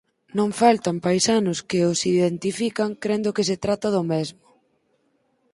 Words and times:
Non 0.37 0.49
faltan 0.61 0.97
paisanos 1.05 1.59
que 1.69 1.79
os 1.91 1.99
identifican 2.13 2.89
crendo 3.03 3.35
que 3.35 3.47
se 3.49 3.55
trata 3.65 3.87
do 3.95 4.03
mesmo. 4.11 4.45